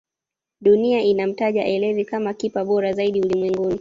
[0.61, 3.69] dunia inamtaja elevi kama kipa bora zaidi ulimwenguni